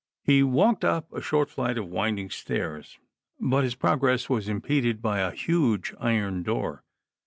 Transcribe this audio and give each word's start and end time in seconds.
He 0.23 0.41
walked 0.41 0.83
up 0.83 1.13
a 1.13 1.21
short 1.21 1.51
flight 1.51 1.77
of 1.77 1.85
winding 1.85 2.31
stairs, 2.31 2.97
but 3.39 3.63
his 3.63 3.75
progress 3.75 4.31
was 4.31 4.49
impeded 4.49 4.99
by 4.99 5.19
a 5.19 5.29
huge 5.29 5.93
iron 5.99 6.41
door. 6.41 6.83